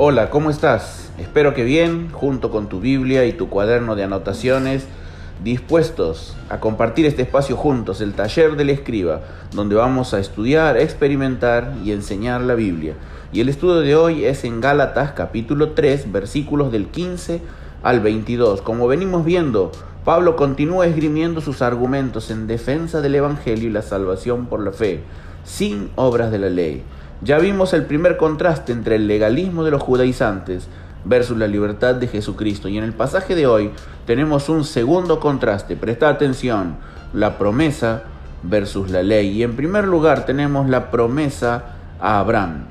Hola, 0.00 0.30
¿cómo 0.30 0.48
estás? 0.48 1.10
Espero 1.18 1.54
que 1.54 1.64
bien, 1.64 2.12
junto 2.12 2.52
con 2.52 2.68
tu 2.68 2.78
Biblia 2.78 3.24
y 3.24 3.32
tu 3.32 3.48
cuaderno 3.48 3.96
de 3.96 4.04
anotaciones, 4.04 4.86
dispuestos 5.42 6.36
a 6.48 6.60
compartir 6.60 7.04
este 7.04 7.22
espacio 7.22 7.56
juntos, 7.56 8.00
el 8.00 8.14
taller 8.14 8.54
del 8.54 8.70
escriba, 8.70 9.22
donde 9.52 9.74
vamos 9.74 10.14
a 10.14 10.20
estudiar, 10.20 10.76
experimentar 10.76 11.74
y 11.84 11.90
enseñar 11.90 12.42
la 12.42 12.54
Biblia. 12.54 12.94
Y 13.32 13.40
el 13.40 13.48
estudio 13.48 13.80
de 13.80 13.96
hoy 13.96 14.24
es 14.24 14.44
en 14.44 14.60
Gálatas 14.60 15.14
capítulo 15.16 15.72
3, 15.72 16.12
versículos 16.12 16.70
del 16.70 16.86
15 16.86 17.42
al 17.82 17.98
22. 17.98 18.62
Como 18.62 18.86
venimos 18.86 19.24
viendo, 19.24 19.72
Pablo 20.04 20.36
continúa 20.36 20.86
esgrimiendo 20.86 21.40
sus 21.40 21.60
argumentos 21.60 22.30
en 22.30 22.46
defensa 22.46 23.00
del 23.00 23.16
Evangelio 23.16 23.68
y 23.68 23.72
la 23.72 23.82
salvación 23.82 24.46
por 24.46 24.62
la 24.62 24.70
fe, 24.70 25.00
sin 25.42 25.90
obras 25.96 26.30
de 26.30 26.38
la 26.38 26.50
ley. 26.50 26.84
Ya 27.20 27.38
vimos 27.38 27.72
el 27.72 27.84
primer 27.84 28.16
contraste 28.16 28.70
entre 28.70 28.94
el 28.94 29.08
legalismo 29.08 29.64
de 29.64 29.72
los 29.72 29.82
judaizantes 29.82 30.68
versus 31.04 31.36
la 31.36 31.48
libertad 31.48 31.96
de 31.96 32.06
Jesucristo. 32.06 32.68
Y 32.68 32.78
en 32.78 32.84
el 32.84 32.92
pasaje 32.92 33.34
de 33.34 33.48
hoy 33.48 33.72
tenemos 34.06 34.48
un 34.48 34.62
segundo 34.64 35.18
contraste. 35.18 35.74
Presta 35.74 36.10
atención, 36.10 36.76
la 37.12 37.36
promesa 37.36 38.04
versus 38.44 38.90
la 38.90 39.02
ley. 39.02 39.30
Y 39.30 39.42
en 39.42 39.56
primer 39.56 39.84
lugar 39.84 40.26
tenemos 40.26 40.68
la 40.68 40.92
promesa 40.92 41.64
a 42.00 42.20
Abraham. 42.20 42.66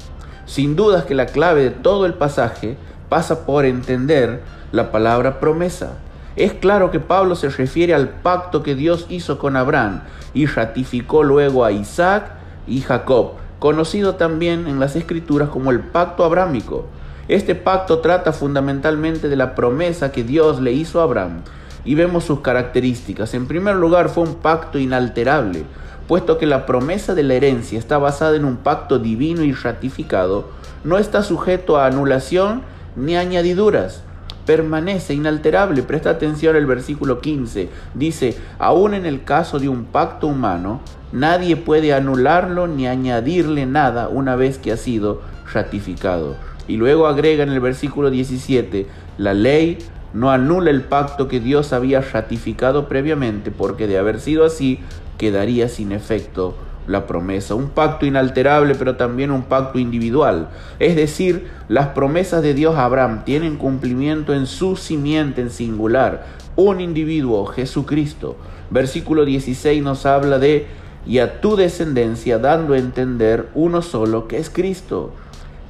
Sin 0.46 0.78
dudas 0.78 1.04
que 1.04 1.14
la 1.14 1.26
clave 1.26 1.64
de 1.64 1.72
todo 1.72 2.06
el 2.06 2.14
pasaje 2.14 2.78
pasa 3.10 3.46
por 3.46 3.66
entender 3.66 4.42
la 4.72 4.94
palabra 4.94 5.42
promesa. 5.42 5.98
Es 6.38 6.54
claro 6.54 6.90
que 6.90 7.02
Pablo 7.02 7.36
se 7.36 7.50
refiere 7.50 7.94
al 7.94 8.08
pacto 8.08 8.64
que 8.64 8.76
Dios 8.76 9.08
hizo 9.10 9.40
con 9.40 9.58
Abraham 9.58 10.04
y 10.34 10.46
ratificó 10.46 11.24
luego 11.24 11.66
a 11.66 11.74
Isaac 11.74 12.32
y 12.66 12.80
Jacob 12.80 13.34
conocido 13.60 14.16
también 14.16 14.68
en 14.68 14.80
las 14.80 14.96
escrituras 14.96 15.50
como 15.50 15.72
el 15.72 15.80
pacto 15.80 16.24
abrámico. 16.24 16.86
Este 17.28 17.56
pacto 17.56 18.00
trata 18.00 18.32
fundamentalmente 18.32 19.30
de 19.30 19.36
la 19.36 19.56
promesa 19.56 20.12
que 20.12 20.24
Dios 20.24 20.62
le 20.62 20.72
hizo 20.72 21.00
a 21.00 21.04
Abraham 21.04 21.42
y 21.84 21.96
vemos 21.96 22.24
sus 22.24 22.42
características. 22.42 23.34
En 23.34 23.48
primer 23.48 23.76
lugar, 23.76 24.10
fue 24.10 24.24
un 24.24 24.36
pacto 24.36 24.80
inalterable, 24.80 25.64
puesto 26.08 26.38
que 26.38 26.46
la 26.46 26.66
promesa 26.66 27.16
de 27.16 27.24
la 27.24 27.34
herencia 27.34 27.80
está 27.80 27.98
basada 27.98 28.36
en 28.36 28.46
un 28.46 28.58
pacto 28.58 29.00
divino 29.00 29.44
y 29.44 29.52
ratificado, 29.52 30.50
no 30.84 30.98
está 30.98 31.24
sujeto 31.24 31.78
a 31.78 31.86
anulación 31.86 32.62
ni 32.96 33.18
añadiduras 33.18 34.04
permanece 34.48 35.14
inalterable. 35.14 35.84
Presta 35.84 36.10
atención 36.10 36.56
al 36.56 36.66
versículo 36.66 37.20
15. 37.20 37.70
Dice, 37.94 38.36
aún 38.58 38.96
en 38.96 39.06
el 39.06 39.24
caso 39.24 39.60
de 39.60 39.70
un 39.70 39.84
pacto 39.84 40.26
humano, 40.26 40.82
nadie 41.12 41.56
puede 41.58 41.94
anularlo 41.94 42.66
ni 42.66 42.88
añadirle 42.88 43.68
nada 43.68 44.08
una 44.08 44.36
vez 44.36 44.58
que 44.58 44.72
ha 44.72 44.78
sido 44.78 45.22
ratificado. 45.54 46.36
Y 46.68 46.78
luego 46.78 47.06
agrega 47.06 47.44
en 47.44 47.52
el 47.52 47.60
versículo 47.60 48.10
17, 48.10 48.88
la 49.18 49.34
ley 49.34 49.78
no 50.14 50.32
anula 50.32 50.72
el 50.72 50.82
pacto 50.82 51.28
que 51.28 51.40
Dios 51.40 51.74
había 51.74 52.02
ratificado 52.02 52.88
previamente, 52.88 53.52
porque 53.52 53.86
de 53.88 53.98
haber 53.98 54.20
sido 54.20 54.46
así, 54.46 54.80
quedaría 55.18 55.68
sin 55.68 55.92
efecto 55.92 56.56
la 56.88 57.06
promesa, 57.06 57.54
un 57.54 57.70
pacto 57.70 58.06
inalterable, 58.06 58.74
pero 58.76 58.96
también 58.96 59.32
un 59.32 59.44
pacto 59.44 59.78
individual. 59.78 60.50
Es 60.80 60.96
decir, 60.96 61.48
las 61.68 61.88
promesas 61.90 62.42
de 62.42 62.54
Dios 62.54 62.76
a 62.76 62.86
Abraham 62.86 63.24
tienen 63.26 63.58
cumplimiento 63.58 64.34
en 64.34 64.48
su 64.48 64.76
simiente 64.76 65.42
en 65.42 65.50
singular, 65.50 66.26
un 66.56 66.82
individuo, 66.82 67.46
Jesucristo. 67.46 68.38
Versículo 68.70 69.26
16 69.26 69.84
nos 69.84 70.06
habla 70.06 70.40
de 70.40 70.68
y 71.06 71.20
a 71.20 71.40
tu 71.40 71.56
descendencia 71.56 72.38
dando 72.38 72.74
a 72.74 72.78
entender 72.78 73.48
uno 73.54 73.82
solo 73.82 74.28
que 74.28 74.38
es 74.38 74.50
Cristo. 74.50 75.14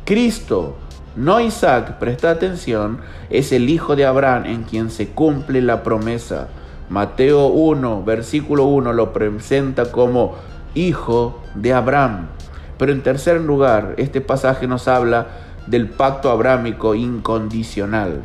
Cristo, 0.05 0.77
no 1.15 1.39
Isaac, 1.39 1.97
presta 1.99 2.31
atención, 2.31 2.99
es 3.29 3.51
el 3.51 3.69
hijo 3.69 3.95
de 3.95 4.05
Abraham 4.05 4.45
en 4.45 4.63
quien 4.63 4.89
se 4.89 5.09
cumple 5.09 5.61
la 5.61 5.83
promesa. 5.83 6.47
Mateo 6.89 7.47
1, 7.47 8.03
versículo 8.03 8.65
1 8.65 8.93
lo 8.93 9.13
presenta 9.13 9.91
como 9.91 10.35
hijo 10.77 11.41
de 11.55 11.73
Abraham. 11.73 12.27
Pero 12.77 12.91
en 12.91 13.01
tercer 13.01 13.41
lugar, 13.41 13.95
este 13.97 14.21
pasaje 14.21 14.67
nos 14.67 14.87
habla 14.87 15.27
del 15.65 15.89
pacto 15.89 16.29
abrámico 16.29 16.95
incondicional. 16.95 18.21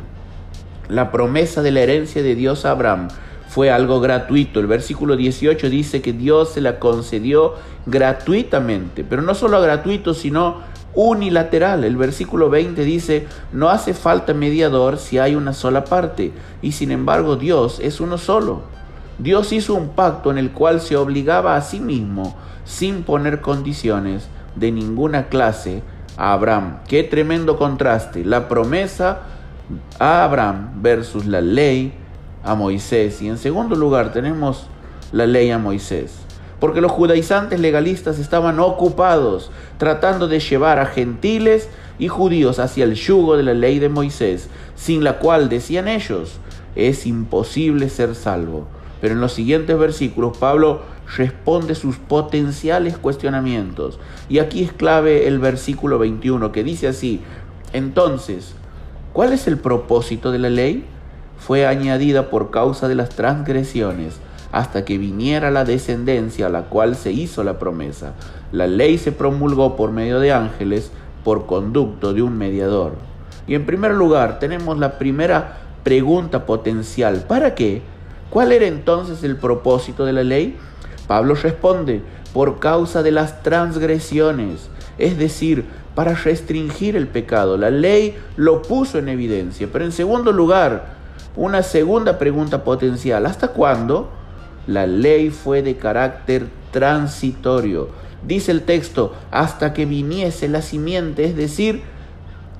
La 0.89 1.11
promesa 1.11 1.61
de 1.61 1.71
la 1.71 1.81
herencia 1.81 2.21
de 2.21 2.35
Dios 2.35 2.65
a 2.65 2.71
Abraham 2.71 3.07
fue 3.47 3.71
algo 3.71 3.99
gratuito. 3.99 4.59
El 4.59 4.67
versículo 4.67 5.15
18 5.15 5.69
dice 5.69 6.01
que 6.01 6.13
Dios 6.13 6.53
se 6.53 6.61
la 6.61 6.79
concedió 6.79 7.55
gratuitamente, 7.85 9.03
pero 9.03 9.21
no 9.21 9.35
solo 9.35 9.61
gratuito, 9.61 10.13
sino 10.13 10.61
unilateral. 10.95 11.83
El 11.83 11.97
versículo 11.97 12.49
20 12.49 12.83
dice, 12.83 13.27
no 13.51 13.69
hace 13.69 13.93
falta 13.93 14.33
mediador 14.33 14.97
si 14.97 15.17
hay 15.17 15.35
una 15.35 15.53
sola 15.53 15.85
parte, 15.85 16.31
y 16.61 16.73
sin 16.73 16.91
embargo 16.91 17.35
Dios 17.35 17.79
es 17.79 17.99
uno 17.99 18.17
solo. 18.17 18.63
Dios 19.19 19.53
hizo 19.53 19.75
un 19.75 19.89
pacto 19.89 20.31
en 20.31 20.37
el 20.37 20.51
cual 20.51 20.81
se 20.81 20.97
obligaba 20.97 21.55
a 21.55 21.61
sí 21.61 21.79
mismo, 21.79 22.35
sin 22.65 23.03
poner 23.03 23.41
condiciones 23.41 24.27
de 24.55 24.71
ninguna 24.71 25.27
clase, 25.27 25.83
a 26.17 26.33
Abraham. 26.33 26.79
Qué 26.87 27.03
tremendo 27.03 27.57
contraste. 27.57 28.23
La 28.23 28.47
promesa 28.47 29.21
a 29.99 30.23
Abraham 30.23 30.81
versus 30.81 31.25
la 31.25 31.41
ley 31.41 31.93
a 32.43 32.55
Moisés. 32.55 33.21
Y 33.21 33.29
en 33.29 33.37
segundo 33.37 33.75
lugar 33.75 34.11
tenemos 34.11 34.67
la 35.11 35.25
ley 35.25 35.51
a 35.51 35.57
Moisés. 35.57 36.15
Porque 36.59 36.81
los 36.81 36.91
judaizantes 36.91 37.59
legalistas 37.59 38.19
estaban 38.19 38.59
ocupados 38.59 39.51
tratando 39.77 40.27
de 40.27 40.39
llevar 40.39 40.79
a 40.79 40.85
gentiles 40.85 41.69
y 41.99 42.07
judíos 42.07 42.59
hacia 42.59 42.85
el 42.85 42.95
yugo 42.95 43.35
de 43.35 43.43
la 43.43 43.53
ley 43.53 43.79
de 43.79 43.89
Moisés, 43.89 44.49
sin 44.75 45.03
la 45.03 45.19
cual, 45.19 45.49
decían 45.49 45.87
ellos, 45.87 46.39
es 46.75 47.05
imposible 47.05 47.89
ser 47.89 48.15
salvo. 48.15 48.67
Pero 49.03 49.15
en 49.15 49.19
los 49.19 49.33
siguientes 49.33 49.77
versículos 49.77 50.37
Pablo 50.37 50.79
responde 51.17 51.75
sus 51.75 51.97
potenciales 51.97 52.97
cuestionamientos. 52.97 53.99
Y 54.29 54.39
aquí 54.39 54.63
es 54.63 54.71
clave 54.71 55.27
el 55.27 55.39
versículo 55.39 55.99
21 55.99 56.53
que 56.53 56.63
dice 56.63 56.87
así, 56.87 57.19
entonces, 57.73 58.55
¿cuál 59.11 59.33
es 59.33 59.45
el 59.45 59.57
propósito 59.57 60.31
de 60.31 60.39
la 60.39 60.49
ley? 60.49 60.85
Fue 61.37 61.67
añadida 61.67 62.29
por 62.29 62.49
causa 62.49 62.87
de 62.87 62.95
las 62.95 63.09
transgresiones 63.09 64.21
hasta 64.53 64.85
que 64.85 64.97
viniera 64.97 65.51
la 65.51 65.65
descendencia 65.65 66.45
a 66.45 66.49
la 66.49 66.69
cual 66.69 66.95
se 66.95 67.11
hizo 67.11 67.43
la 67.43 67.59
promesa. 67.59 68.13
La 68.53 68.67
ley 68.67 68.97
se 68.97 69.11
promulgó 69.11 69.75
por 69.75 69.91
medio 69.91 70.21
de 70.21 70.31
ángeles 70.31 70.93
por 71.25 71.45
conducto 71.45 72.13
de 72.13 72.21
un 72.21 72.37
mediador. 72.37 72.93
Y 73.47 73.55
en 73.55 73.65
primer 73.65 73.95
lugar 73.95 74.39
tenemos 74.39 74.79
la 74.79 74.97
primera 74.97 75.57
pregunta 75.83 76.45
potencial. 76.45 77.25
¿Para 77.27 77.53
qué? 77.53 77.81
¿Cuál 78.29 78.51
era 78.51 78.65
entonces 78.65 79.23
el 79.23 79.37
propósito 79.37 80.05
de 80.05 80.13
la 80.13 80.23
ley? 80.23 80.57
Pablo 81.07 81.35
responde, 81.35 82.01
por 82.33 82.59
causa 82.59 83.03
de 83.03 83.11
las 83.11 83.43
transgresiones, 83.43 84.69
es 84.97 85.17
decir, 85.17 85.65
para 85.95 86.15
restringir 86.15 86.95
el 86.95 87.07
pecado. 87.07 87.57
La 87.57 87.69
ley 87.69 88.17
lo 88.35 88.63
puso 88.63 88.97
en 88.97 89.09
evidencia. 89.09 89.69
Pero 89.71 89.85
en 89.85 89.91
segundo 89.91 90.31
lugar, 90.31 90.95
una 91.35 91.61
segunda 91.61 92.17
pregunta 92.17 92.63
potencial, 92.63 93.25
¿hasta 93.25 93.49
cuándo? 93.49 94.09
La 94.65 94.87
ley 94.87 95.29
fue 95.29 95.61
de 95.61 95.77
carácter 95.77 96.47
transitorio. 96.71 97.89
Dice 98.25 98.51
el 98.51 98.63
texto, 98.63 99.13
hasta 99.31 99.73
que 99.73 99.85
viniese 99.85 100.47
la 100.47 100.61
simiente, 100.61 101.25
es 101.25 101.35
decir, 101.35 101.83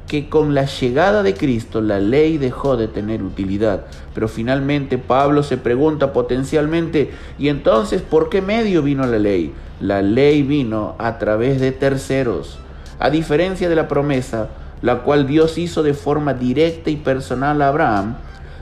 que 0.08 0.30
con 0.30 0.54
la 0.54 0.66
llegada 0.66 1.24
de 1.24 1.34
Cristo 1.34 1.82
la 1.82 2.00
ley 2.00 2.38
dejó 2.38 2.78
de 2.78 2.88
tener 2.88 3.24
utilidad. 3.24 3.86
Pero 4.14 4.28
finalmente 4.28 4.98
Pablo 4.98 5.44
se 5.44 5.58
pregunta 5.58 6.14
potencialmente, 6.14 7.12
¿y 7.40 7.48
entonces 7.48 8.02
por 8.02 8.30
qué 8.30 8.42
medio 8.42 8.82
vino 8.82 9.06
la 9.06 9.20
ley? 9.20 9.54
La 9.80 10.02
ley 10.02 10.44
vino 10.44 10.96
a 11.00 11.18
través 11.18 11.60
de 11.60 11.72
terceros. 11.72 12.60
A 13.00 13.10
diferencia 13.10 13.70
de 13.70 13.76
la 13.76 13.88
promesa, 13.88 14.50
la 14.82 15.00
cual 15.00 15.28
Dios 15.28 15.58
hizo 15.58 15.84
de 15.84 15.94
forma 15.94 16.34
directa 16.34 16.90
y 16.90 16.98
personal 16.98 17.62
a 17.62 17.70
Abraham, 17.70 18.16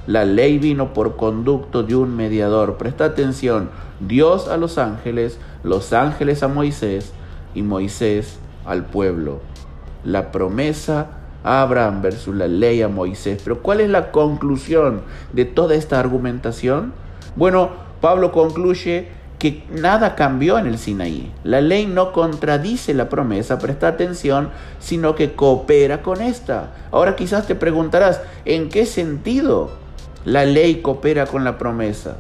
la 0.08 0.26
ley 0.26 0.58
vino 0.58 0.94
por 0.94 1.16
conducto 1.16 1.84
de 1.84 1.96
un 1.96 2.16
mediador. 2.16 2.78
Presta 2.78 3.06
atención, 3.06 3.70
Dios 4.00 4.48
a 4.48 4.58
los 4.58 4.78
ángeles, 4.78 5.38
los 5.64 5.94
ángeles 5.94 6.44
a 6.44 6.48
Moisés 6.48 7.12
y 7.54 7.62
Moisés 7.62 8.40
al 8.66 8.86
pueblo. 8.86 9.42
La 10.04 10.32
promesa 10.32 11.21
Abraham 11.44 12.02
versus 12.02 12.36
la 12.36 12.48
ley 12.48 12.82
a 12.82 12.88
Moisés. 12.88 13.42
Pero 13.44 13.62
¿cuál 13.62 13.82
es 13.82 13.90
la 13.90 14.12
conclusión 14.12 15.02
de 15.34 15.46
toda 15.46 15.76
esta 15.76 16.00
argumentación? 16.00 16.94
Bueno, 17.36 17.70
Pablo 18.02 18.32
concluye 18.32 19.08
que 19.42 19.64
nada 19.72 20.14
cambió 20.14 20.60
en 20.60 20.68
el 20.68 20.78
Sinaí. 20.78 21.32
La 21.44 21.62
ley 21.62 21.88
no 21.88 22.12
contradice 22.12 22.94
la 22.94 23.10
promesa, 23.10 23.58
presta 23.58 23.88
atención, 23.88 24.50
sino 24.80 25.16
que 25.16 25.34
coopera 25.34 26.04
con 26.04 26.22
esta. 26.22 26.74
Ahora 26.92 27.16
quizás 27.16 27.48
te 27.48 27.56
preguntarás, 27.56 28.22
¿en 28.46 28.70
qué 28.70 28.86
sentido 28.86 29.72
la 30.26 30.46
ley 30.46 30.82
coopera 30.82 31.26
con 31.26 31.44
la 31.44 31.58
promesa? 31.58 32.18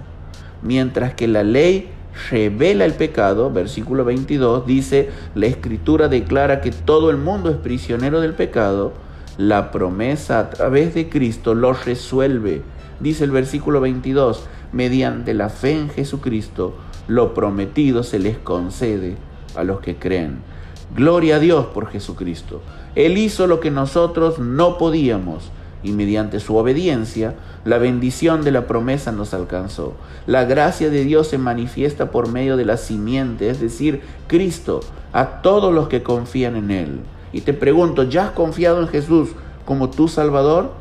Mientras 0.63 1.13
que 1.13 1.27
la 1.27 1.43
ley 1.43 1.91
revela 2.31 2.85
el 2.85 2.93
pecado, 2.93 3.51
versículo 3.51 4.03
22 4.03 4.65
dice, 4.65 5.09
la 5.35 5.45
escritura 5.45 6.07
declara 6.07 6.61
que 6.61 6.71
todo 6.71 7.11
el 7.11 7.17
mundo 7.17 7.51
es 7.51 7.57
prisionero 7.57 8.21
del 8.21 8.33
pecado, 8.33 8.93
La 9.37 9.71
promesa 9.71 10.39
a 10.39 10.49
través 10.49 10.93
de 10.93 11.07
Cristo 11.07 11.55
lo 11.55 11.73
resuelve. 11.73 12.61
Dice 12.99 13.23
el 13.23 13.31
versículo 13.31 13.79
22, 13.79 14.45
mediante 14.73 15.33
la 15.33 15.49
fe 15.49 15.71
en 15.71 15.89
Jesucristo, 15.89 16.75
lo 17.07 17.33
prometido 17.33 18.03
se 18.03 18.19
les 18.19 18.37
concede 18.37 19.15
a 19.55 19.63
los 19.63 19.79
que 19.79 19.95
creen. 19.95 20.39
Gloria 20.95 21.37
a 21.37 21.39
Dios 21.39 21.67
por 21.67 21.87
Jesucristo. 21.87 22.61
Él 22.95 23.17
hizo 23.17 23.47
lo 23.47 23.61
que 23.61 23.71
nosotros 23.71 24.39
no 24.39 24.77
podíamos 24.77 25.49
y 25.83 25.93
mediante 25.93 26.39
su 26.39 26.57
obediencia 26.57 27.35
la 27.63 27.77
bendición 27.77 28.43
de 28.43 28.51
la 28.51 28.67
promesa 28.67 29.11
nos 29.11 29.33
alcanzó. 29.33 29.93
La 30.27 30.43
gracia 30.43 30.89
de 30.89 31.03
Dios 31.05 31.27
se 31.27 31.37
manifiesta 31.37 32.11
por 32.11 32.29
medio 32.29 32.57
de 32.57 32.65
la 32.65 32.77
simiente, 32.77 33.49
es 33.49 33.61
decir, 33.61 34.01
Cristo, 34.27 34.81
a 35.13 35.41
todos 35.41 35.73
los 35.73 35.87
que 35.87 36.03
confían 36.03 36.55
en 36.55 36.71
Él. 36.71 36.99
Y 37.33 37.41
te 37.41 37.53
pregunto, 37.53 38.03
¿ya 38.03 38.25
has 38.25 38.31
confiado 38.31 38.81
en 38.81 38.87
Jesús 38.87 39.29
como 39.65 39.89
tu 39.89 40.07
Salvador? 40.07 40.71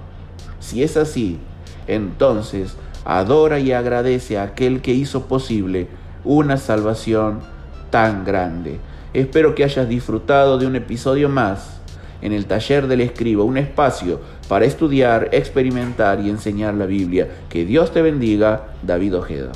Si 0.59 0.83
es 0.83 0.97
así, 0.97 1.39
entonces 1.87 2.77
adora 3.05 3.59
y 3.59 3.73
agradece 3.73 4.39
a 4.39 4.45
aquel 4.45 4.81
que 4.81 4.93
hizo 4.93 5.27
posible 5.27 5.89
una 6.25 6.57
salvación 6.57 7.41
tan 7.91 8.25
grande. 8.25 8.79
Espero 9.15 9.55
que 9.55 9.65
hayas 9.65 9.89
disfrutado 9.89 10.59
de 10.59 10.67
un 10.67 10.77
episodio 10.77 11.29
más 11.29 11.81
en 12.23 12.33
el 12.33 12.47
taller 12.47 12.87
del 12.87 13.01
escriba, 13.01 13.45
un 13.45 13.57
espacio 13.57 14.21
para 14.49 14.67
estudiar, 14.67 15.31
experimentar 15.33 16.21
y 16.21 16.31
enseñar 16.31 16.75
la 16.75 16.87
Biblia. 16.87 17.29
Que 17.49 17.65
Dios 17.65 17.93
te 17.93 18.03
bendiga, 18.03 18.69
David 18.83 19.17
Ojeda. 19.17 19.53